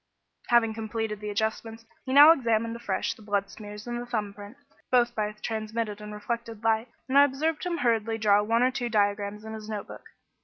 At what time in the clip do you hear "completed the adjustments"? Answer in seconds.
0.73-1.85